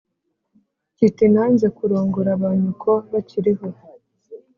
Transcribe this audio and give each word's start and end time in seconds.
kiti 0.97 1.25
nanze 1.33 1.67
kurongora 1.77 2.31
ba 2.41 2.49
nyoko 2.61 2.91
bakiri 3.11 3.51
ho 3.57 3.67